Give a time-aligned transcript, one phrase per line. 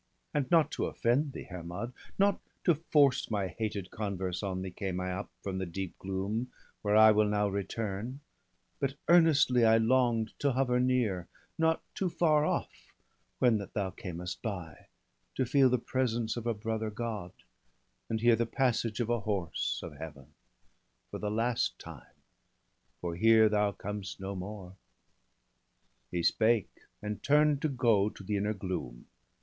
[0.33, 4.99] And not to offend thee, Hermod, nor to force My hated converse on thee, came
[4.99, 8.19] I up From the deep gloom, where I wiU now return;
[8.79, 11.27] But earnestly I long'd to hover near,
[11.59, 12.91] Not too far off,
[13.37, 14.73] when that thou camest by; BALDER
[15.35, 15.43] DEAD.
[15.43, 17.31] 183 To feel the presence of a brother God,
[18.09, 20.33] And hear the passage of a horse of Heaven,
[21.11, 22.23] For the last time—
[23.01, 24.77] for here thou com'st no more/
[26.09, 26.71] He spake,
[27.03, 29.05] and turn'd to go to the inner gloom.